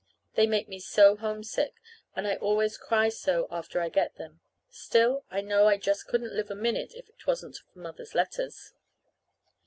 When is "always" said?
2.37-2.75